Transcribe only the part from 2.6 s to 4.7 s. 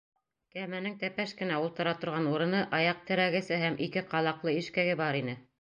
аяҡ терәгесе һәм ике ҡалаҡлы